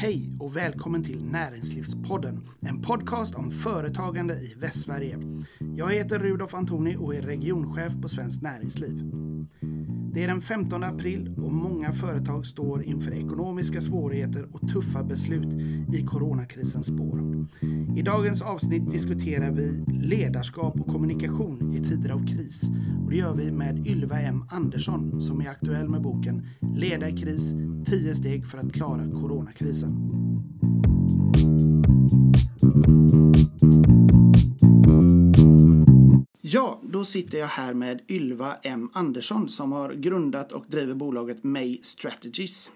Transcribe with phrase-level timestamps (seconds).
[0.00, 5.18] Hej och välkommen till Näringslivspodden, en podcast om företagande i Västsverige.
[5.76, 9.12] Jag heter Rudolf Antoni och är regionchef på Svenskt Näringsliv.
[10.12, 15.54] Det är den 15 april och många företag står inför ekonomiska svårigheter och tuffa beslut
[15.94, 17.46] i coronakrisens spår.
[17.96, 22.62] I dagens avsnitt diskuterar vi ledarskap och kommunikation i tider av kris.
[23.04, 27.16] Och det gör vi med Ylva M Andersson som är aktuell med boken Leda i
[27.16, 27.54] kris
[27.86, 30.18] 10 steg för att klara coronakrisen.
[36.40, 41.44] Ja, då sitter jag här med Ylva M Andersson som har grundat och driver bolaget
[41.44, 42.70] May Strategies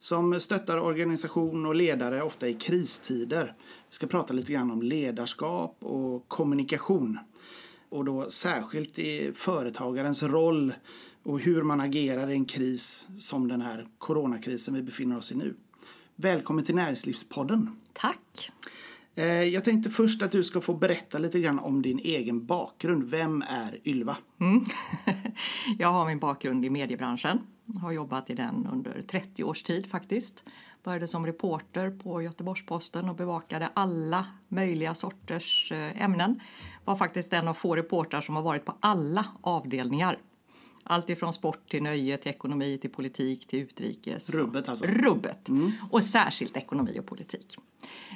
[0.00, 3.54] som stöttar organisation och ledare ofta i kristider.
[3.88, 7.18] Vi ska prata lite grann om ledarskap och kommunikation
[7.88, 10.74] och då särskilt i företagarens roll
[11.22, 15.34] och hur man agerar i en kris som den här coronakrisen vi befinner oss i
[15.34, 15.54] nu.
[16.16, 17.76] Välkommen till Näringslivspodden.
[17.92, 18.50] Tack.
[19.18, 23.10] Eh, jag tänkte först att du ska få berätta lite grann om din egen bakgrund.
[23.10, 24.16] Vem är Ylva?
[24.40, 24.64] Mm.
[25.78, 27.38] Jag har min bakgrund i mediebranschen.
[27.82, 30.44] Har jobbat i den under 30 års tid faktiskt.
[30.82, 36.40] Började som reporter på Göteborgs-Posten och bevakade alla möjliga sorters eh, ämnen.
[36.84, 40.18] Var faktiskt en av få reportrar som har varit på alla avdelningar
[40.82, 44.34] allt ifrån sport till nöje, till ekonomi, till politik, till utrikes.
[44.34, 44.86] Rubbet alltså?
[44.86, 45.48] Rubbet.
[45.48, 45.72] Mm.
[45.90, 47.56] Och särskilt ekonomi och politik.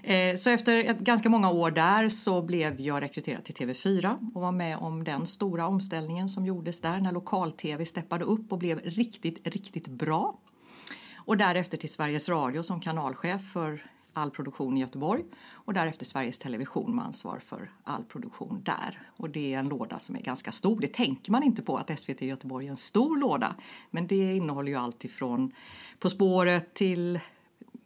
[0.02, 4.40] Eh, så efter ett, ganska många år där så blev jag rekryterad till TV4 och
[4.40, 8.80] var med om den stora omställningen som gjordes där när lokal-TV steppade upp och blev
[8.80, 10.38] riktigt, riktigt bra.
[11.16, 16.38] Och därefter till Sveriges Radio som kanalchef för all produktion i Göteborg och därefter Sveriges
[16.38, 19.02] Television med ansvar för all produktion där.
[19.16, 20.80] Och det är en låda som är ganska stor.
[20.80, 23.54] Det tänker man inte på att SVT Göteborg är en stor låda.
[23.90, 25.52] Men det innehåller ju allt ifrån
[25.98, 27.20] På spåret till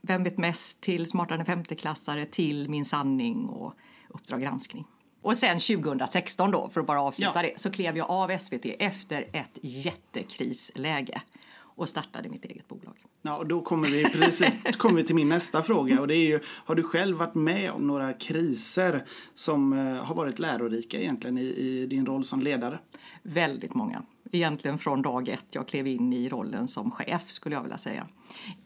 [0.07, 3.75] vem vet mest till Smartare än femteklassare till Min sanning och
[4.09, 4.85] Uppdrag granskning.
[5.23, 7.43] Och sen 2016 då, för att bara avsluta ja.
[7.43, 11.22] det, så klev jag av SVT efter ett jättekrisläge
[11.59, 12.97] och startade mitt eget bolag.
[13.22, 16.27] Ja, och då kommer vi, precis, kommer vi till min nästa fråga och det är
[16.27, 19.04] ju, har du själv varit med om några kriser
[19.34, 22.78] som eh, har varit lärorika egentligen i, i din roll som ledare?
[23.22, 24.03] Väldigt många.
[24.32, 28.06] Egentligen från dag ett jag klev in i rollen som chef skulle jag vilja säga.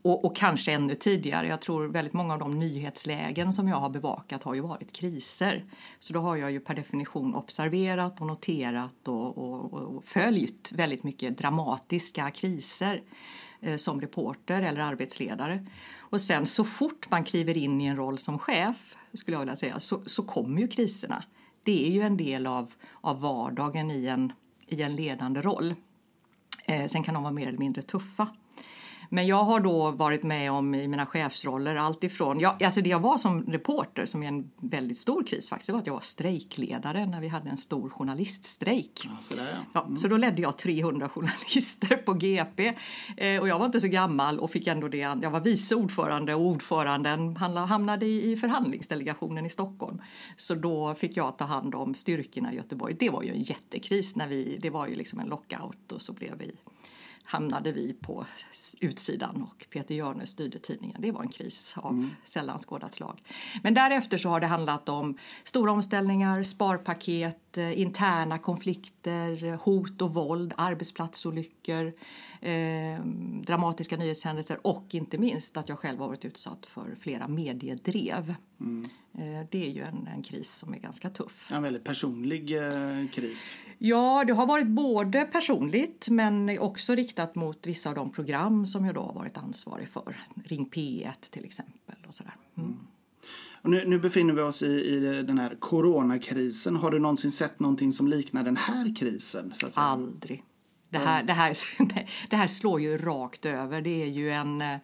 [0.03, 1.49] Och, och, kanske ännu tidigare.
[1.49, 5.65] Jag tror väldigt många av de nyhetslägen som jag har bevakat har ju varit kriser.
[5.99, 11.05] Så då har jag ju per definition observerat och noterat och, och, och följt väldigt
[11.05, 13.03] mycket dramatiska kriser.
[13.63, 15.67] Eh, som reporter eller arbetsledare.
[15.99, 19.57] Och sen så fort man kliver in i en roll som chef skulle jag vilja
[19.57, 21.25] säga, så, så kommer ju kriserna.
[21.63, 24.33] Det är ju en del av, av vardagen i en,
[24.67, 25.75] i en ledande roll.
[26.65, 28.29] Eh, sen kan de vara mer eller mindre tuffa.
[29.13, 32.91] Men jag har då varit med om i mina chefsroller allt ifrån, ja, alltså det
[32.91, 35.95] jag var som reporter som är en väldigt stor kris faktiskt, det var att jag
[35.95, 39.01] var strejkledare när vi hade en stor journaliststrejk.
[39.05, 39.85] Ja, så, där, ja.
[39.85, 39.99] Mm.
[39.99, 42.75] så då ledde jag 300 journalister på GP
[43.17, 46.35] eh, och jag var inte så gammal och fick ändå det, jag var vice ordförande
[46.35, 50.03] och ordföranden hamnade i förhandlingsdelegationen i Stockholm.
[50.37, 52.97] Så då fick jag ta hand om styrkorna i Göteborg.
[52.99, 56.13] Det var ju en jättekris när vi, det var ju liksom en lockout och så
[56.13, 56.55] blev vi
[57.25, 58.27] hamnade vi på
[58.81, 60.97] utsidan och Peter Hjörne styrde tidningen.
[61.03, 62.11] Det var en kris av mm.
[62.25, 63.23] sällan skådat slag.
[63.63, 70.15] Men därefter så har det handlat om stora omställningar, sparpaket, eh, interna konflikter, hot och
[70.15, 71.93] våld, arbetsplatsolyckor,
[72.41, 73.05] eh,
[73.43, 78.35] dramatiska nyhetshändelser och inte minst att jag själv har varit utsatt för flera mediedrev.
[78.61, 78.89] Mm.
[79.15, 81.53] Eh, det är ju en, en, kris som är ganska tuff.
[81.53, 83.57] En väldigt personlig eh, kris.
[83.83, 88.85] Ja, det har varit både personligt men också riktat mot vissa av de program som
[88.85, 90.17] jag då har varit ansvarig för.
[90.45, 92.35] Ring P1 till exempel och sådär.
[92.57, 92.69] Mm.
[92.69, 92.87] Mm.
[93.63, 96.77] Och nu, nu, befinner vi oss i, i den här coronakrisen.
[96.77, 99.53] Har du någonsin sett någonting som liknar den här krisen?
[99.55, 99.67] Så?
[99.75, 100.43] Aldrig.
[100.91, 101.57] Det här, det, här,
[102.31, 103.81] det här slår ju rakt över.
[103.81, 104.79] Det är ju en, eh,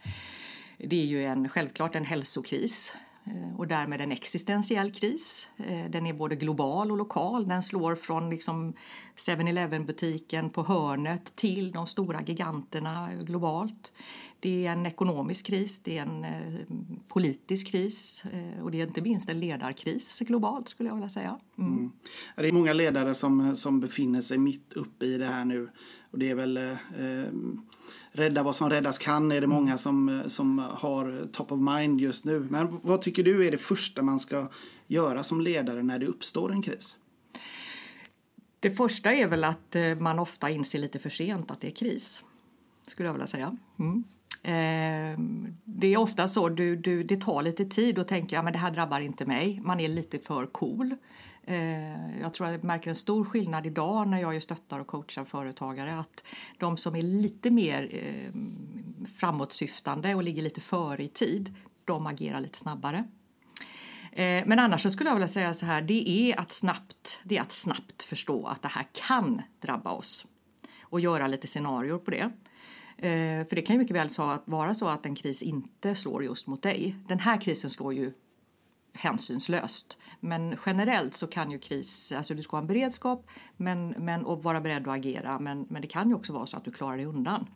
[0.78, 2.93] det är ju en, självklart en hälsokris
[3.27, 5.49] Eh, och därmed en existentiell kris.
[5.57, 7.49] Eh, den är både global och lokal.
[7.49, 8.75] Den slår från liksom
[9.17, 13.93] 7-Eleven-butiken på hörnet till de stora giganterna globalt.
[14.41, 16.60] Det är en ekonomisk kris, det är en eh,
[17.09, 18.24] politisk kris
[18.62, 21.38] och det är inte minst en ledarkris globalt skulle jag vilja säga.
[21.59, 21.72] Mm.
[21.72, 21.92] Mm.
[22.36, 25.68] Det är många ledare som, som befinner sig mitt uppe i det här nu
[26.10, 26.74] och det är väl eh,
[28.10, 32.24] rädda vad som räddas kan är det många som, som har top of mind just
[32.24, 32.47] nu.
[32.50, 34.48] Men vad tycker du är det första man ska
[34.86, 36.97] göra som ledare när det uppstår en kris?
[38.60, 41.74] Det första är väl att eh, man ofta inser lite för sent att det är
[41.74, 42.22] kris.
[42.86, 43.56] Skulle jag vilja säga.
[43.78, 44.04] Mm.
[44.42, 45.18] Eh,
[45.65, 48.59] det är ofta så, du, du, det tar lite tid och tänker att ja, det
[48.59, 49.60] här drabbar inte mig.
[49.60, 50.94] Man är lite för cool.
[51.47, 55.24] Eh, jag tror att jag märker en stor skillnad idag när jag stöttar och coachar
[55.24, 56.22] företagare att
[56.59, 58.33] de som är lite mer eh,
[59.06, 61.54] framåtsyftande och ligger lite före i tid,
[61.84, 63.04] de agerar lite snabbare.
[64.12, 67.36] Ehm, men annars så skulle jag vilja säga så här, det är att snabbt, det
[67.36, 70.27] är att snabbt förstå att det här kan drabba oss
[70.82, 72.30] och göra lite scenarier på det.
[72.98, 74.09] Eh, för det kan ju mycket väl
[74.45, 76.97] vara så att en kris inte slår just mot dig.
[77.09, 78.13] Den här krisen slår ju
[78.93, 79.98] hänsynslöst.
[80.21, 83.27] Men generellt så kan ju kris, alltså du ska ha en beredskap
[83.57, 85.39] men, men, och vara beredd att agera.
[85.39, 87.47] Men, men det kan ju också vara så att du klarar dig undan.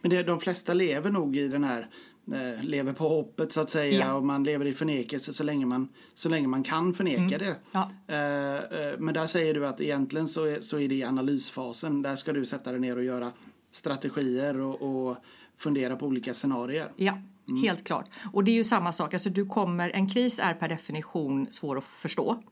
[0.00, 1.90] Men det, de flesta lever nog i den här
[2.32, 4.14] eh, lever på hoppet så att säga ja.
[4.14, 7.38] och man lever i förnekelse så länge man, så länge man kan förneka mm.
[7.38, 7.56] det.
[7.72, 7.90] Ja.
[8.06, 12.02] Eh, eh, men där säger du att egentligen så är, så är det i analysfasen.
[12.02, 13.32] Där ska du sätta dig ner och göra
[13.70, 15.16] strategier och, och
[15.56, 16.92] fundera på olika scenarier.
[16.96, 17.18] Ja,
[17.48, 17.62] mm.
[17.62, 18.08] helt klart.
[18.32, 19.14] Och det är ju samma sak.
[19.14, 22.42] Alltså du kommer, en kris är per definition svår att förstå.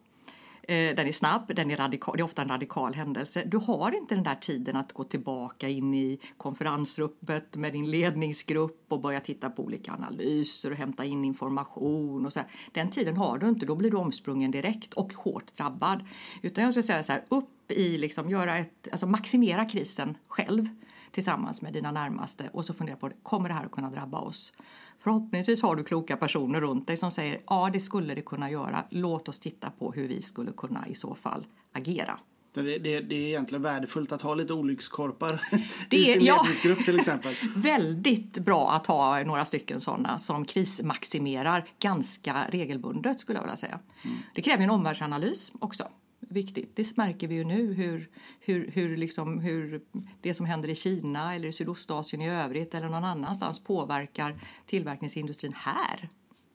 [0.68, 3.42] Eh, den är snabb, den är radikal, det är ofta en radikal händelse.
[3.46, 8.84] Du har inte den där tiden att gå tillbaka in i konferensrummet med din ledningsgrupp
[8.88, 12.26] och börja titta på olika analyser och hämta in information.
[12.26, 12.48] Och så här.
[12.72, 16.04] Den tiden har du inte, då blir du omsprungen direkt och hårt drabbad.
[16.42, 20.68] Utan jag skulle säga så här, upp i liksom, göra ett, alltså maximera krisen själv
[21.12, 24.52] tillsammans med dina närmaste och så fundera på kommer det här att kunna drabba oss?
[25.00, 28.84] Förhoppningsvis har du kloka personer runt dig som säger ja, det skulle det kunna göra.
[28.90, 32.18] Låt oss titta på hur vi skulle kunna i så fall agera.
[32.54, 35.42] Det, det, det, är egentligen värdefullt att ha lite olyckskorpar
[35.90, 37.34] det i sin ja, ledningsgrupp till exempel.
[37.56, 43.78] väldigt bra att ha några stycken sådana som krismaximerar ganska regelbundet skulle jag vilja säga.
[44.04, 44.16] Mm.
[44.34, 45.88] Det kräver en omvärldsanalys också
[46.28, 46.76] viktigt.
[46.76, 48.08] Det märker vi ju nu hur,
[48.40, 49.80] hur, hur, liksom, hur
[50.20, 55.52] det som händer i Kina eller i Sydostasien i övrigt eller någon annanstans påverkar tillverkningsindustrin
[55.56, 56.08] här.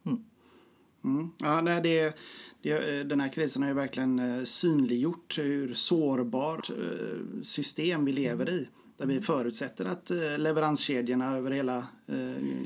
[0.06, 0.24] Mm.
[1.04, 1.32] Mm.
[1.38, 2.18] Ja, nej, det,
[2.62, 8.50] det, den här krisen har ju verkligen eh, synliggjort hur sårbart eh, system vi lever
[8.50, 8.70] i.
[8.98, 11.88] Där vi förutsätter att eh, leveranskedjorna över hela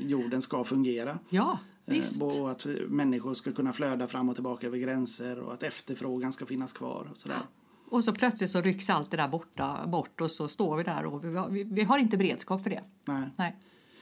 [0.00, 1.18] jorden ska fungera.
[1.28, 1.58] Ja.
[1.88, 2.22] Eh, Visst.
[2.22, 6.46] Och att människor ska kunna flöda fram och tillbaka över gränser och att efterfrågan ska
[6.46, 7.08] finnas kvar.
[7.10, 7.42] Och, sådär.
[7.90, 11.06] och så plötsligt så rycks allt det där borta, bort och så står vi där
[11.06, 12.82] och vi, vi, vi har inte beredskap för det.
[13.04, 13.22] Nej.
[13.36, 13.56] Nej.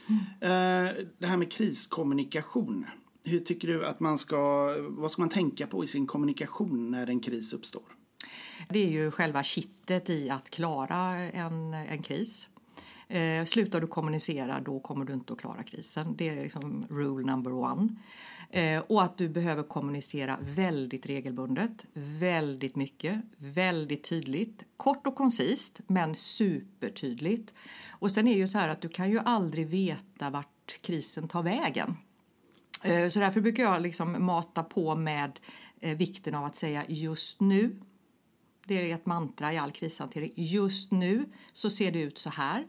[0.09, 1.07] Mm.
[1.19, 2.87] Det här med kriskommunikation.
[3.25, 7.07] Hur tycker du att man ska, vad ska man tänka på i sin kommunikation när
[7.07, 7.83] en kris uppstår?
[8.69, 12.49] Det är ju själva kittet i att klara en, en kris.
[13.09, 16.17] Eh, slutar du kommunicera då kommer du inte att klara krisen.
[16.17, 17.89] Det är liksom rule number one.
[18.51, 25.81] Eh, och att du behöver kommunicera väldigt regelbundet, väldigt mycket, väldigt tydligt, kort och koncist
[25.87, 27.55] men supertydligt.
[27.91, 31.29] Och sen är det ju så här att du kan ju aldrig veta vart krisen
[31.29, 31.97] tar vägen.
[32.83, 35.41] Eh, så därför brukar jag liksom mata på med
[35.81, 37.81] eh, vikten av att säga just nu.
[38.67, 40.33] Det är ett mantra i all krishantering.
[40.35, 42.67] Just nu så ser det ut så här.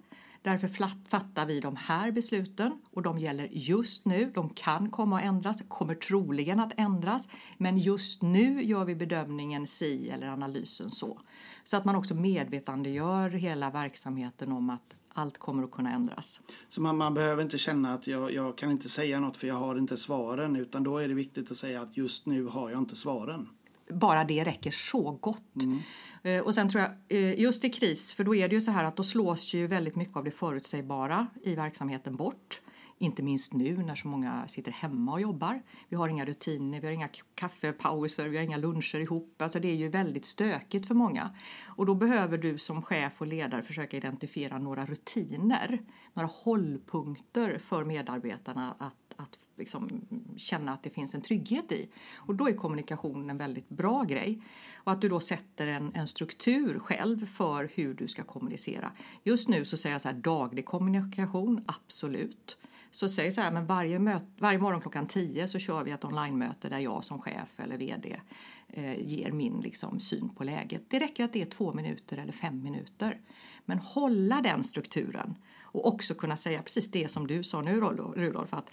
[0.48, 0.68] Därför
[1.08, 4.32] fattar vi de här besluten och de gäller just nu.
[4.36, 7.28] De kan komma att ändras, kommer troligen att ändras,
[7.58, 11.22] men just nu gör vi bedömningen si eller analysen så.
[11.64, 16.42] Så att man också medvetandegör hela verksamheten om att allt kommer att kunna ändras.
[16.70, 19.56] Så man, man behöver inte känna att jag, jag kan inte säga något för jag
[19.56, 22.80] har inte svaren utan då är det viktigt att säga att just nu har jag
[22.80, 23.48] inte svaren.
[23.90, 25.56] Bara det räcker så gott.
[25.56, 25.80] Mm.
[26.24, 28.72] Eh, och sen tror jag, eh, just i kris, för då är det ju så
[28.72, 32.62] här att då slås ju väldigt mycket av det förutsägbara i verksamheten bort.
[33.00, 35.62] Inte minst nu när så många sitter hemma och jobbar.
[35.90, 39.42] Vi har inga rutiner, vi har inga kaffepauser, vi har inga luncher ihop.
[39.42, 41.36] Alltså det är ju väldigt stökigt för många.
[41.66, 45.80] Och då behöver du som chef och ledare försöka identifiera några rutiner,
[46.14, 50.02] några hållpunkter för medarbetarna att, att liksom
[50.38, 51.90] känna att det finns en trygghet i.
[52.16, 54.42] Och då är kommunikation en väldigt bra grej.
[54.76, 58.92] Och att du då sätter en, en struktur själv för hur du ska kommunicera.
[59.24, 62.58] Just nu så säger jag så här daglig kommunikation, absolut.
[62.92, 66.06] Så säg så här, men varje, möt, varje morgon klockan 10 så kör vi ett
[66.06, 68.22] online-möte där jag som chef eller VD
[68.68, 70.84] eh, ger min liksom, syn på läget.
[70.90, 73.22] Det räcker att det är två minuter eller fem minuter.
[73.66, 77.82] Men hålla den strukturen och också kunna säga precis det som du sa nu
[78.16, 78.70] Rudolf, att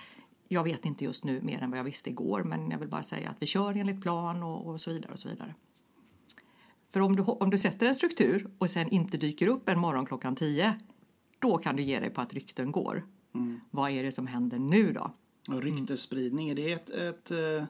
[0.49, 3.03] jag vet inte just nu mer än vad jag visste igår men jag vill bara
[3.03, 5.55] säga att vi kör enligt plan och, och så vidare och så vidare.
[6.91, 10.07] För om du, om du sätter en struktur och sen inte dyker upp en morgon
[10.07, 10.75] klockan 10
[11.39, 13.07] då kan du ge dig på att rykten går.
[13.35, 13.61] Mm.
[13.71, 15.11] Vad är det som händer nu då?
[15.49, 17.65] Och ryktesspridning, är det ett, ett eh,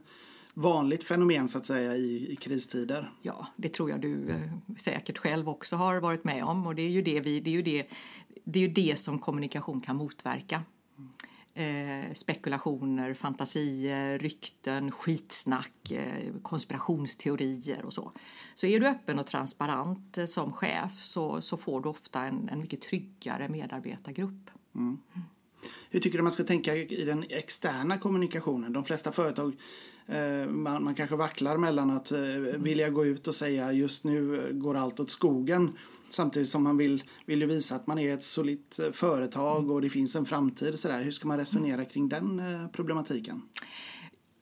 [0.54, 3.12] vanligt fenomen så att säga i, i kristider?
[3.22, 6.82] Ja, det tror jag du eh, säkert själv också har varit med om och det
[6.82, 7.86] är ju det, vi, det, är ju det,
[8.44, 10.62] det, är ju det som kommunikation kan motverka
[11.54, 18.12] eh, spekulationer, fantasier, rykten, skitsnack, eh, konspirationsteorier och så.
[18.54, 22.48] Så är du öppen och transparent eh, som chef så, så får du ofta en,
[22.48, 24.50] en mycket tryggare medarbetargrupp.
[24.74, 24.98] Mm.
[25.90, 28.72] Hur tycker du man ska tänka i den externa kommunikationen?
[28.72, 29.56] De flesta företag
[30.06, 32.20] eh, man, man kanske vacklar mellan att eh,
[32.58, 35.72] vilja gå ut och säga just nu går allt åt skogen
[36.14, 39.80] samtidigt som man vill, vill ju visa att man är ett solitt eh, företag och
[39.80, 40.78] det finns en framtid.
[40.78, 41.02] Så där.
[41.02, 43.42] Hur ska man resonera kring den eh, problematiken?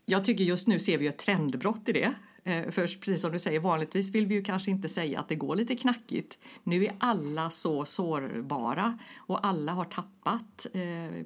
[0.07, 2.15] Jag tycker just nu ser vi ett trendbrott i det.
[2.45, 5.35] Eh, för precis som du säger, vanligtvis vill vi ju kanske inte säga att det
[5.35, 6.39] går lite knackigt.
[6.63, 10.83] Nu är alla så sårbara och alla har tappat eh,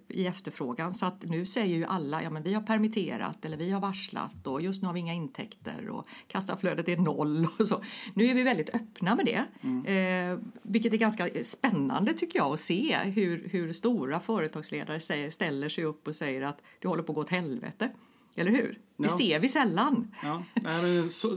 [0.08, 3.70] i efterfrågan så att nu säger ju alla ja men vi har permitterat eller vi
[3.70, 7.82] har varslat och just nu har vi inga intäkter och kassaflödet är noll och så.
[8.14, 9.86] Nu är vi väldigt öppna med det, mm.
[9.86, 15.68] eh, vilket är ganska spännande tycker jag att se hur, hur stora företagsledare säger, ställer
[15.68, 17.90] sig upp och säger att det håller på att gå åt helvete.
[18.36, 18.78] Eller hur?
[18.96, 19.18] Det ja.
[19.18, 20.14] ser vi sällan.
[20.22, 20.42] Ja.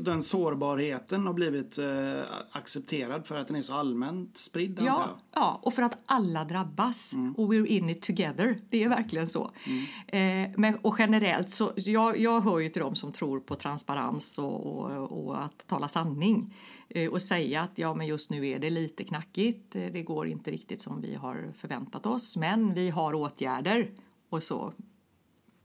[0.02, 4.80] Den sårbarheten har blivit eh, accepterad för att den är så allmänt spridd.
[4.86, 7.14] Ja, ja och för att alla drabbas.
[7.14, 7.34] Mm.
[7.34, 8.62] Och we're in it together.
[8.70, 9.52] Det är verkligen så.
[9.64, 10.46] Mm.
[10.48, 14.38] Eh, men, och generellt så, jag, jag hör ju till dem som tror på transparens
[14.38, 16.56] och, och, och att tala sanning
[16.90, 19.76] eh, och säga att ja, men just nu är det lite knackigt.
[19.76, 23.92] Eh, det går inte riktigt som vi har förväntat oss, men vi har åtgärder
[24.30, 24.74] och så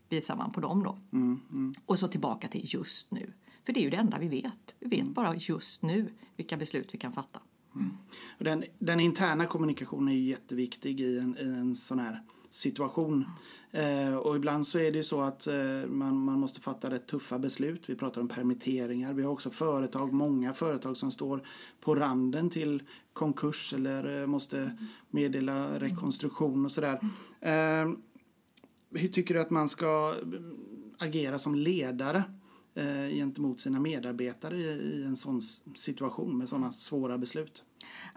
[0.08, 0.98] visar man på dem då.
[1.12, 1.74] Mm, mm.
[1.86, 3.32] Och så tillbaka till just nu.
[3.66, 4.74] För det är ju det enda vi vet.
[4.78, 5.12] Vi vet mm.
[5.12, 7.40] bara just nu vilka beslut vi kan fatta.
[7.74, 7.90] Mm.
[8.38, 13.24] Den, den, interna kommunikationen är ju jätteviktig i en, i en sån här situation.
[13.70, 17.06] Eh, och ibland så är det ju så att eh, man, man måste fatta rätt
[17.06, 17.82] tuffa beslut.
[17.86, 19.12] Vi pratar om permitteringar.
[19.12, 21.46] Vi har också företag, många företag som står
[21.80, 22.82] på randen till
[23.12, 24.76] konkurs eller eh, måste
[25.10, 27.00] meddela rekonstruktion och sådär.
[27.40, 27.88] Eh,
[28.94, 32.22] hur tycker du att man ska eh, agera som ledare
[32.74, 35.42] eh, gentemot sina medarbetare i, i en sån
[35.74, 37.64] situation med sådana svåra beslut?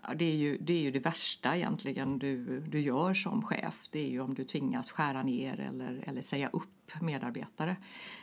[0.04, 3.84] Ja, det, är ju, det är ju det värsta egentligen du, du gör som chef.
[3.92, 7.76] Det är ju om du tvingas skära ner eller, eller säga upp medarbetare.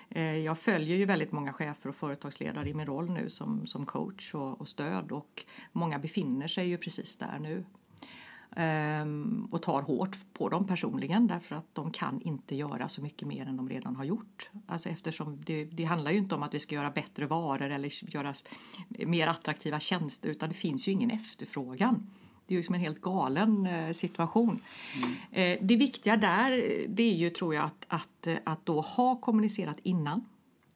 [0.08, 3.86] Eh, jag följer ju väldigt många chefer och företagsledare i min roll nu som, som
[3.86, 7.64] coach och, och stöd och många befinner sig ju precis där nu
[9.50, 13.46] och tar hårt på dem personligen därför att de kan inte göra så mycket mer
[13.46, 14.50] än de redan har gjort.
[14.66, 18.14] Alltså eftersom det, det handlar ju inte om att vi ska göra bättre varor eller
[18.14, 18.34] göra
[18.88, 22.10] mer attraktiva tjänster utan det finns ju ingen efterfrågan.
[22.46, 24.60] Det är ju liksom en helt galen eh, situation.
[24.96, 25.14] Mm.
[25.30, 26.50] Eh, det viktiga där
[26.88, 30.24] det är ju tror jag att, att, att då ha kommunicerat innan.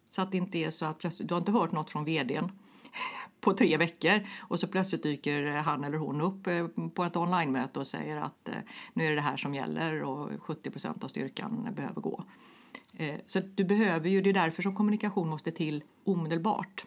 [0.09, 2.51] Så att det inte är så att plötsligt, du har inte hört något från vdn
[3.41, 7.79] på tre veckor och så plötsligt dyker han eller hon upp eh, på ett online-möte
[7.79, 8.55] och säger att eh,
[8.93, 12.25] nu är det det här som gäller och 70% av styrkan behöver gå.
[12.93, 16.87] Eh, så du behöver ju, det är därför som kommunikation måste till omedelbart.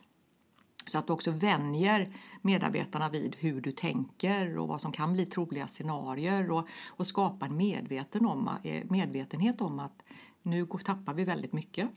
[0.86, 5.26] Så att du också vänjer medarbetarna vid hur du tänker och vad som kan bli
[5.26, 8.50] troliga scenarier och, och skapar medveten om,
[8.90, 10.10] medvetenhet om att
[10.42, 11.90] nu tappar vi väldigt mycket.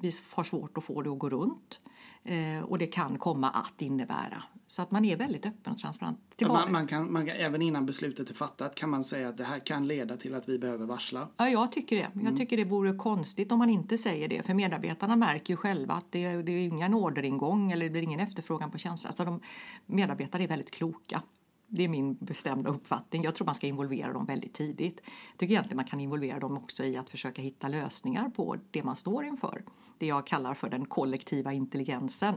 [0.00, 1.80] Vi har svårt att få det att gå runt.
[2.24, 4.42] Eh, och det kan komma att innebära.
[4.66, 6.18] Så att man är väldigt öppen och transparent.
[6.40, 9.44] Man, man, kan, man kan, även innan beslutet är fattat kan man säga att det
[9.44, 11.28] här kan leda till att vi behöver varsla.
[11.36, 12.10] Ja, jag tycker det.
[12.14, 12.26] Mm.
[12.26, 14.42] Jag tycker det vore konstigt om man inte säger det.
[14.42, 18.20] För medarbetarna märker ju själva att det, det är ingen orderingång eller det blir ingen
[18.20, 19.08] efterfrågan på tjänster.
[19.08, 19.40] Alltså de,
[19.86, 21.22] medarbetare är väldigt kloka.
[21.76, 23.22] Det är min bestämda uppfattning.
[23.22, 25.00] Jag tror man ska involvera dem väldigt tidigt.
[25.04, 28.82] Jag tycker egentligen man kan involvera dem också i att försöka hitta lösningar på det
[28.82, 29.62] man står inför
[29.98, 32.34] det jag kallar för den kollektiva intelligensen.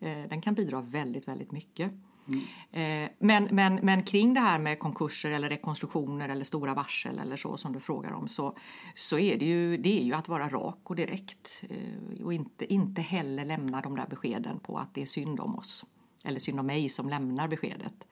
[0.00, 1.92] Eh, den kan bidra väldigt, väldigt mycket.
[2.28, 3.08] Mm.
[3.18, 7.56] Men, men, men kring det här med konkurser eller rekonstruktioner eller stora varsel eller så
[7.56, 8.54] som du frågar om så,
[8.94, 12.72] så är det ju, det är ju att vara rak och direkt eh, och inte,
[12.74, 15.84] inte heller lämna de där beskeden på att det är synd om oss
[16.24, 18.04] eller synd om mig som lämnar beskedet.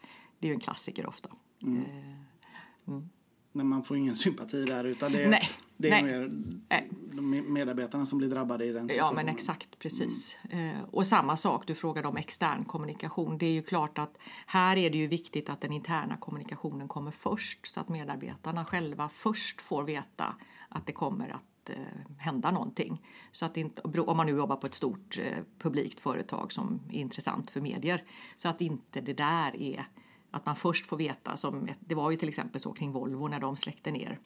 [0.43, 1.29] Det är ju en klassiker ofta.
[1.63, 1.85] Mm.
[2.89, 3.09] Mm.
[3.53, 6.31] Men man får ingen sympati där utan det är, nej, det är nej, mer
[6.69, 6.91] nej.
[7.13, 9.19] de medarbetarna som blir drabbade i den situationen.
[9.19, 10.39] Ja men exakt, precis.
[10.51, 10.77] Mm.
[10.77, 13.39] Eh, och samma sak, du frågade om extern kommunikation.
[13.39, 17.11] Det är ju klart att här är det ju viktigt att den interna kommunikationen kommer
[17.11, 20.35] först så att medarbetarna själva först får veta
[20.69, 21.77] att det kommer att eh,
[22.19, 23.03] hända någonting.
[23.33, 26.99] Så att inte, om man nu jobbar på ett stort eh, publikt företag som är
[26.99, 28.05] intressant för medier.
[28.37, 29.89] Så att inte det där är
[30.33, 33.41] att man först får veta, som det var ju till exempel så kring Volvo när
[33.41, 34.19] de släckte ner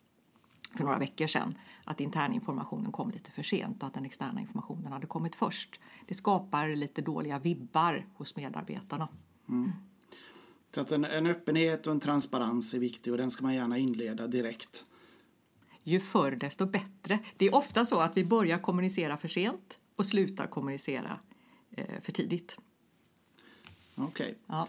[0.76, 4.92] för några veckor sedan, att interninformationen kom lite för sent och att den externa informationen
[4.92, 5.80] hade kommit först.
[6.06, 9.08] Det skapar lite dåliga vibbar hos medarbetarna.
[9.48, 9.72] Mm.
[10.74, 13.78] Så att en, en öppenhet och en transparens är viktig och den ska man gärna
[13.78, 14.84] inleda direkt.
[15.84, 17.18] ju förr desto bättre.
[17.36, 21.20] Det är ofta så att vi börjar kommunicera för sent och slutar kommunicera
[21.70, 22.58] eh, för tidigt.
[23.96, 24.08] Okej.
[24.08, 24.34] Okay.
[24.46, 24.68] Ja.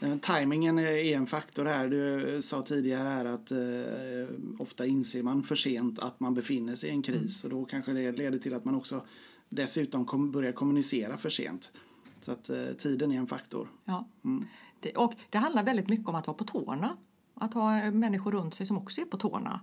[0.00, 1.88] Eh, timingen är en faktor här.
[1.88, 6.90] Du sa tidigare här att eh, ofta inser man för sent att man befinner sig
[6.90, 7.56] i en kris mm.
[7.56, 9.02] och då kanske det leder till att man också
[9.48, 11.72] dessutom kom, börjar kommunicera för sent.
[12.20, 13.68] Så att eh, tiden är en faktor.
[13.84, 14.08] Ja.
[14.24, 14.46] Mm.
[14.80, 16.96] Det, och det handlar väldigt mycket om att vara på tårna.
[17.34, 19.60] Att ha människor runt sig som också är på tårna.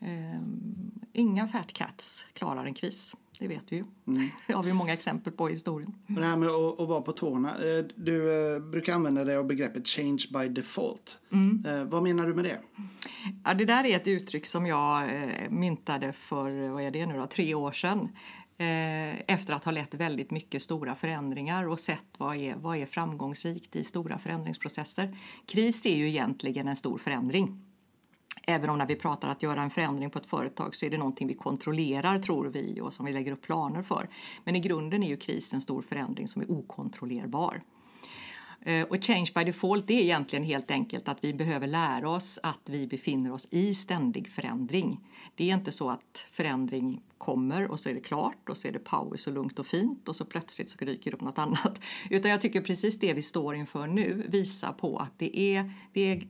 [0.00, 0.40] Eh,
[1.12, 3.16] inga fat cats klarar en kris.
[3.38, 3.84] Det vet vi ju.
[4.06, 4.28] Mm.
[4.46, 5.94] Det har vi många exempel på i historien.
[6.06, 7.50] Det här med att, att vara på tårna.
[7.50, 11.18] Eh, du eh, brukar använda dig av begreppet change by default.
[11.32, 11.62] Mm.
[11.66, 12.60] Eh, vad menar du med det?
[13.44, 15.10] Ja, det där är ett uttryck som jag
[15.50, 18.08] myntade för vad är det nu då, tre år sedan.
[19.26, 23.76] Efter att ha lett väldigt mycket stora förändringar och sett vad är, vad är framgångsrikt
[23.76, 25.16] i stora förändringsprocesser.
[25.46, 27.65] Kris är ju egentligen en stor förändring.
[28.46, 30.98] Även om när vi pratar att göra en förändring på ett företag så är det
[30.98, 34.08] någonting vi kontrollerar tror vi och som vi lägger upp planer för.
[34.44, 37.62] Men i grunden är ju krisen en stor förändring som är okontrollerbar.
[38.66, 42.38] Eh, och change by default det är egentligen helt enkelt att vi behöver lära oss
[42.42, 45.00] att vi befinner oss i ständig förändring.
[45.34, 48.72] Det är inte så att förändring kommer och så är det klart och så är
[48.72, 51.80] det paus och lugnt och fint och så plötsligt så dyker det upp något annat.
[52.10, 56.12] Utan jag tycker precis det vi står inför nu visar på att det är, vi,
[56.12, 56.22] är,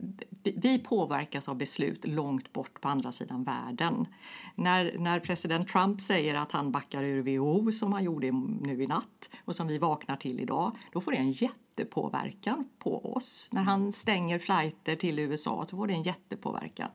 [0.42, 4.06] vi påverkas av beslut långt bort på andra sidan världen.
[4.54, 8.86] När, när president Trump säger att han backar ur WHO som han gjorde nu i
[8.86, 13.48] natt och som vi vaknar till idag, då får det en jätte jättepåverkan på oss.
[13.52, 16.90] När han stänger flighter till USA så får det en jättepåverkan.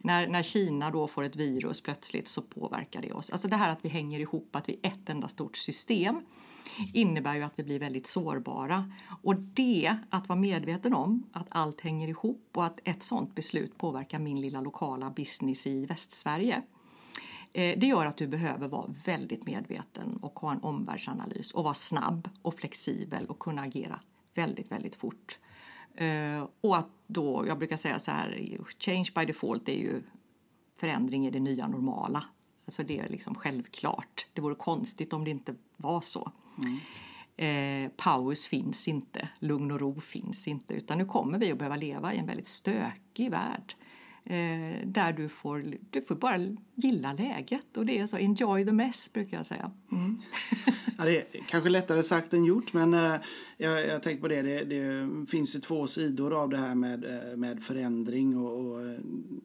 [0.00, 3.30] När, när Kina då får ett virus plötsligt så påverkar det oss.
[3.30, 6.20] Alltså det här att vi hänger ihop, att vi är ett enda stort system
[6.92, 8.92] innebär ju att vi blir väldigt sårbara.
[9.22, 13.78] Och det, att vara medveten om att allt hänger ihop och att ett sånt beslut
[13.78, 16.62] påverkar min lilla lokala business i Västsverige
[17.52, 21.74] eh, det gör att du behöver vara väldigt medveten och ha en omvärldsanalys och vara
[21.74, 24.00] snabb och flexibel och kunna agera
[24.34, 25.38] väldigt, väldigt fort.
[26.00, 30.02] Uh, och att då, jag brukar säga så här, change by default är ju
[30.78, 32.24] förändring i det nya normala.
[32.66, 34.26] Alltså det är liksom självklart.
[34.32, 36.32] Det vore konstigt om det inte var så.
[36.58, 36.80] Mm.
[37.36, 41.76] Eh, paus finns inte, lugn och ro finns inte utan nu kommer vi att behöva
[41.76, 43.74] leva i en väldigt stökig värld
[44.24, 46.38] eh, där du får, du får bara
[46.74, 49.70] gilla läget och det är så enjoy the mess brukar jag säga.
[49.92, 50.16] Mm.
[50.98, 53.14] ja, det är kanske lättare sagt än gjort men eh,
[53.56, 57.04] jag, jag tänker på det, det, det, finns ju två sidor av det här med,
[57.04, 58.98] eh, med förändring och, och eh,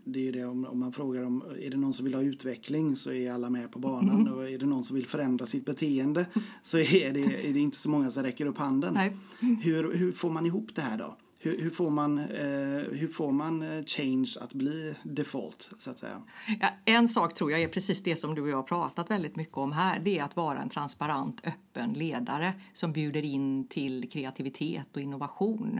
[0.03, 2.21] det är ju det om, om, man frågar om är det någon som vill ha
[2.21, 4.33] utveckling så är alla med på banan mm.
[4.33, 6.25] och är det någon som vill förändra sitt beteende
[6.61, 8.97] så är det, är det inte så många som räcker upp handen.
[9.39, 11.17] Hur, hur får man ihop det här då?
[11.41, 15.99] Hur, hur, får man, eh, hur får man eh, change att bli default så att
[15.99, 16.21] säga?
[16.59, 19.35] Ja, en sak tror jag är precis det som du och jag har pratat väldigt
[19.35, 19.99] mycket om här.
[20.03, 25.79] Det är att vara en transparent, öppen ledare som bjuder in till kreativitet och innovation.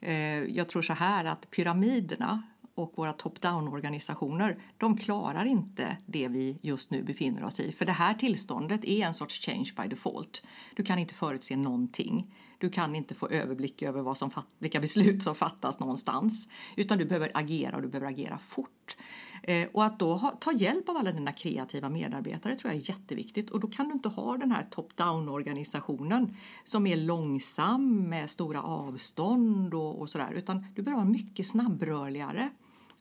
[0.00, 2.42] Eh, jag tror så här att pyramiderna
[2.82, 7.72] och våra top-down-organisationer, de klarar inte det vi just nu befinner oss i.
[7.72, 10.42] För det här tillståndet är en sorts change by default.
[10.76, 12.34] Du kan inte förutse någonting.
[12.58, 16.48] Du kan inte få överblick över vad som vilka beslut som fattas någonstans.
[16.76, 18.96] Utan du behöver agera och du behöver agera fort.
[19.42, 22.90] Eh, och att då ha, ta hjälp av alla dina kreativa medarbetare tror jag är
[22.90, 23.50] jätteviktigt.
[23.50, 29.74] Och då kan du inte ha den här top-down-organisationen som är långsam med stora avstånd
[29.74, 30.32] och, och sådär.
[30.32, 32.50] Utan du behöver vara mycket snabbrörligare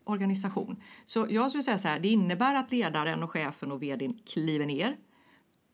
[0.04, 0.84] organisation.
[1.06, 4.66] Så jag skulle säga så här, det innebär att ledaren och chefen och vdn kliver
[4.66, 4.98] ner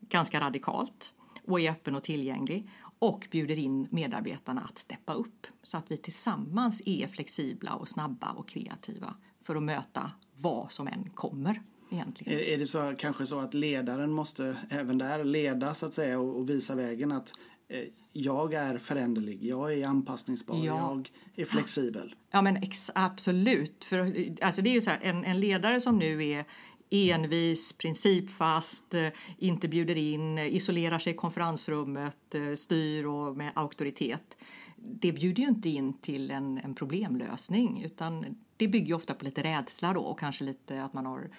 [0.10, 1.14] ganska radikalt
[1.48, 5.98] och är öppen och tillgänglig och bjuder in medarbetarna att steppa upp så att vi
[5.98, 11.62] tillsammans är flexibla och snabba och kreativa för att möta vad som än kommer.
[11.92, 12.40] Egentligen.
[12.40, 16.36] Är, det så, kanske så att ledaren måste även där leda så att säga och,
[16.36, 17.34] och visa vägen att
[17.68, 17.84] eh,
[18.18, 20.64] jag är föränderlig, jag är anpassningsbar, ja.
[20.64, 22.16] jag är flexibel.
[22.32, 23.86] Ja men ex, absolut.
[23.86, 26.46] För, alltså det är ju så här, en, en ledare som nu är
[26.90, 34.38] envis, principfast, eh, inte bjuder in, isolerar sig i konferensrummet, eh, styr och med auktoritet.
[34.76, 39.44] Det bjuder ju inte in till en, en problemlösning utan det bygger ofta på lite
[39.44, 41.30] rädsla då och kanske lite att man har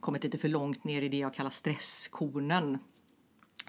[0.00, 2.78] kommit lite för långt ner i det jag kallar stresskonen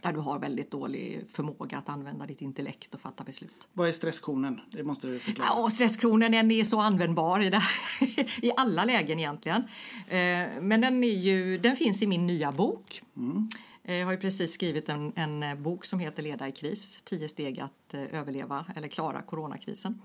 [0.05, 3.67] där du har väldigt dålig förmåga att använda ditt intellekt och fatta beslut.
[3.73, 4.61] Vad är stresskonen?
[4.71, 5.47] Det måste du förklara.
[5.47, 7.61] Ja, stresskonen den är så användbar i, det,
[8.41, 9.61] i alla lägen egentligen.
[10.07, 13.01] Eh, men den, är ju, den finns i min nya bok.
[13.17, 13.47] Mm.
[13.83, 17.29] Eh, jag har ju precis skrivit en, en bok som heter Leda i kris, 10
[17.29, 20.01] steg att eh, överleva eller klara coronakrisen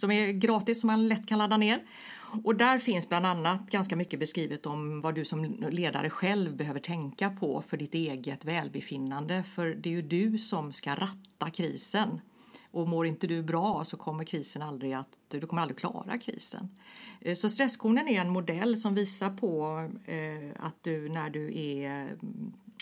[0.00, 1.82] som är gratis som man lätt kan ladda ner.
[2.44, 6.80] Och där finns bland annat ganska mycket beskrivet om vad du som ledare själv behöver
[6.80, 9.42] tänka på för ditt eget välbefinnande.
[9.42, 12.20] För det är ju du som ska ratta krisen.
[12.70, 16.68] Och mår inte du bra så kommer krisen aldrig att, du kommer aldrig klara krisen.
[17.20, 22.16] Eh, så stresskonen är en modell som visar på eh, att du när du är,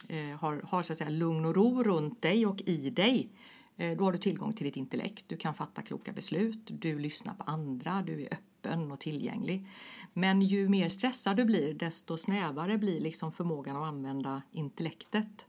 [0.09, 3.29] eh, har, har så att säga, lugn och ro runt dig och i dig
[3.77, 7.35] Eh, då har du tillgång till ditt intellekt, du kan fatta kloka beslut, du lyssnar
[7.35, 9.67] på andra, du är öppen och tillgänglig.
[10.13, 15.47] Men ju mer stressad du blir desto snävare blir liksom förmågan att använda intellektet.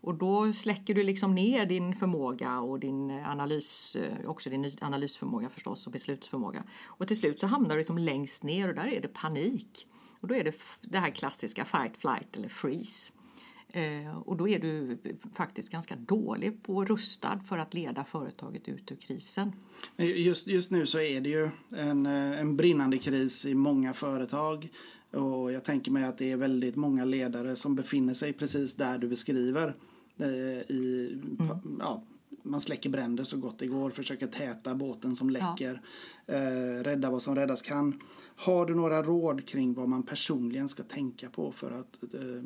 [0.00, 4.72] Och då släcker du liksom ner din förmåga och din eh, analys, eh, också din
[4.80, 6.64] analysförmåga förstås och beslutsförmåga.
[6.86, 9.86] Och till slut så hamnar du liksom längst ner och där är det panik.
[10.20, 13.12] Och då är det det här klassiska fight, flight eller freeze.
[13.72, 14.98] Eh, och då är du
[15.34, 19.52] faktiskt ganska dålig på rustad för att leda företaget ut ur krisen.
[19.96, 24.68] Just, just nu så är det ju en, eh, en brinnande kris i många företag.
[25.10, 28.98] Och jag tänker mig att det är väldigt många ledare som befinner sig precis där
[28.98, 29.76] du beskriver.
[30.18, 31.78] Eh, I, mm.
[31.80, 32.02] ja,
[32.42, 35.82] man släcker bränder så gott det går, försöker täta båten som läcker,
[36.26, 36.34] ja.
[36.34, 38.00] eh, rädda vad som räddas kan.
[38.36, 42.42] Har du några råd kring vad man personligen ska tänka på för att eh,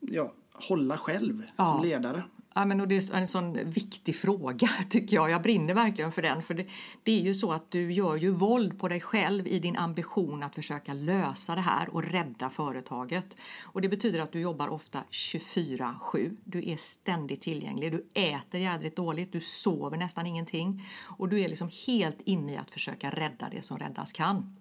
[0.00, 1.64] ja, hålla själv ja.
[1.64, 2.22] som ledare?
[2.56, 5.30] Ja, men och det är en sån viktig fråga tycker jag.
[5.30, 6.42] Jag brinner verkligen för den.
[6.42, 6.66] För det,
[7.02, 10.42] det, är ju så att du gör ju våld på dig själv i din ambition
[10.42, 13.36] att försöka lösa det här och rädda företaget.
[13.62, 16.36] Och det betyder att du jobbar ofta 24-7.
[16.44, 17.92] Du är ständigt tillgänglig.
[17.92, 19.32] Du äter jädrigt dåligt.
[19.32, 20.86] Du sover nästan ingenting.
[21.18, 24.56] Och du är liksom helt inne i att försöka rädda det som räddas kan.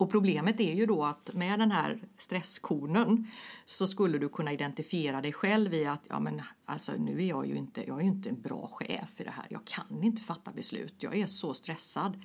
[0.00, 3.26] Och problemet är ju då att med den här stresskonen
[3.64, 7.46] så skulle du kunna identifiera dig själv i att ja men alltså nu är jag
[7.46, 9.46] ju inte, jag är ju inte en bra chef i det här.
[9.50, 10.94] Jag kan inte fatta beslut.
[10.98, 12.22] Jag är så stressad.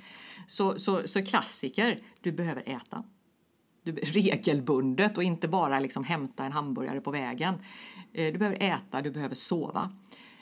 [0.47, 3.03] Så, så, så klassiker, du behöver äta.
[3.83, 7.55] Du, regelbundet och inte bara liksom hämta en hamburgare på vägen.
[8.13, 9.91] Eh, du behöver äta, du behöver sova.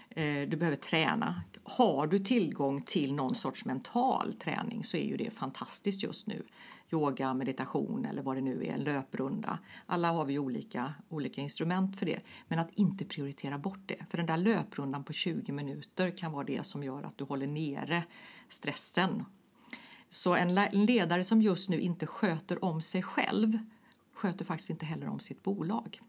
[0.09, 1.43] Eh, du behöver träna.
[1.63, 6.45] Har du tillgång till någon sorts mental träning så är ju det fantastiskt just nu
[6.93, 9.59] yoga, meditation eller vad det nu är, en löprunda.
[9.85, 12.19] Alla har vi olika, olika instrument för det.
[12.47, 14.05] Men att inte prioritera bort det.
[14.09, 17.47] För den där löprundan på 20 minuter kan vara det som gör att du håller
[17.47, 18.03] nere
[18.49, 19.25] stressen.
[20.09, 23.57] Så en ledare som just nu inte sköter om sig själv
[24.13, 26.01] sköter faktiskt inte heller om sitt bolag.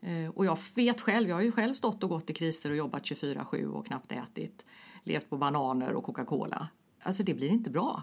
[0.00, 2.76] Eh, och jag vet själv, jag har ju själv stått och gått i kriser och
[2.76, 4.66] jobbat 24-7 och knappt ätit,
[5.02, 6.68] levt på bananer och Coca-Cola.
[7.02, 8.02] Alltså det blir inte bra.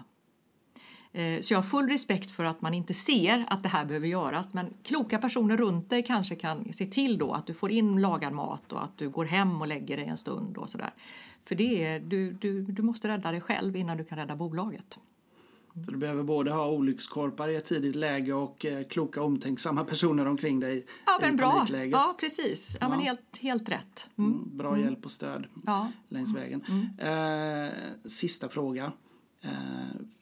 [1.12, 4.06] Eh, så jag har full respekt för att man inte ser att det här behöver
[4.06, 4.48] göras.
[4.52, 8.32] Men kloka personer runt dig kanske kan se till då att du får in lagad
[8.32, 10.90] mat och att du går hem och lägger dig en stund och sådär.
[11.44, 14.98] För det är, du, du, du måste rädda dig själv innan du kan rädda bolaget.
[15.84, 20.26] Så du behöver både ha olyckskorpar i ett tidigt läge och eh, kloka omtänksamma personer
[20.26, 21.50] omkring dig ja, men i bra.
[21.52, 21.92] panikläget.
[21.92, 22.76] Ja, precis.
[22.80, 22.90] Ja, ja.
[22.90, 24.08] Men helt, helt rätt.
[24.18, 24.32] Mm.
[24.32, 24.84] Mm, bra mm.
[24.84, 25.46] hjälp och stöd
[26.08, 26.64] längs vägen.
[26.68, 27.66] Mm.
[27.66, 27.72] Eh,
[28.04, 28.92] sista fråga.
[29.42, 29.50] Eh,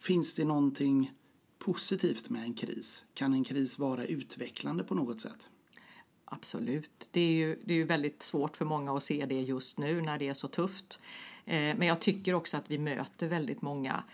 [0.01, 1.13] finns det någonting
[1.59, 3.05] positivt med en kris?
[3.15, 5.49] Kan en kris vara utvecklande på något sätt?
[6.25, 7.09] Absolut.
[7.11, 10.01] Det är ju, det är ju väldigt svårt för många att se det just nu
[10.01, 11.01] när det är så tufft.
[11.45, 14.05] Eh, men jag tycker också att vi möter väldigt många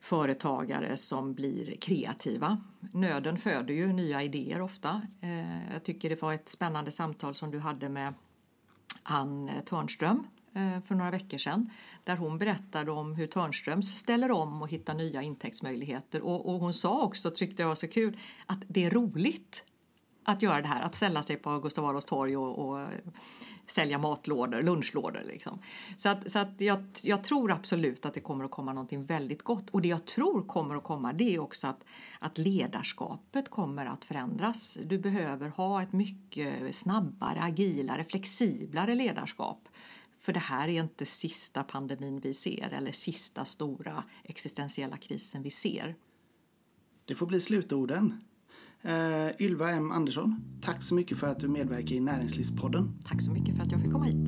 [0.00, 2.62] företagare som blir kreativa.
[2.92, 5.02] Nöden föder ju nya idéer ofta.
[5.20, 8.14] Eh, jag tycker det var ett spännande samtal som du hade med
[9.02, 11.70] Ann Törnström Eh, för några veckor sedan
[12.04, 16.20] där hon berättade om hur Törnströms ställer om och hittar nya intäktsmöjligheter.
[16.20, 19.64] Och, och hon sa också, tyckte jag var så kul, att det är roligt
[20.24, 22.86] att göra det här, att ställa sig på Gustav Adolfs torg och, och
[23.66, 25.22] sälja matlådor, lunchlådor.
[25.24, 25.58] Liksom.
[25.96, 29.42] Så, att, så att jag, jag, tror absolut att det kommer att komma någonting väldigt
[29.42, 29.70] gott.
[29.70, 31.84] Och det jag tror kommer att komma det är också att,
[32.18, 34.78] att ledarskapet kommer att förändras.
[34.84, 39.68] Du behöver ha ett mycket snabbare, agilare, flexiblare ledarskap
[40.22, 45.50] för det här är inte sista pandemin vi ser eller sista stora existentiella krisen vi
[45.50, 45.94] ser.
[47.04, 48.14] Det får bli slutorden.
[48.84, 52.98] Uh, Ylva M Andersson, tack så mycket för att du medverkar i Näringslivspodden.
[53.04, 54.26] Tack så mycket för att jag fick komma hit.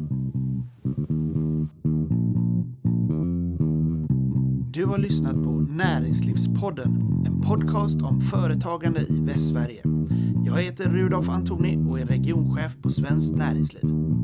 [4.72, 9.83] Du har lyssnat på Näringslivspodden, en podcast om företagande i Västsverige.
[10.46, 14.14] Jag heter Rudolf Antoni och är regionchef på Svenskt Näringsliv.